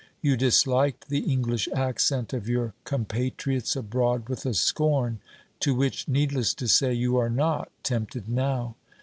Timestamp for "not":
7.29-7.69